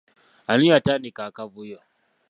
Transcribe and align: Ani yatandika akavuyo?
Ani 0.51 0.65
yatandika 0.71 1.21
akavuyo? 1.29 1.79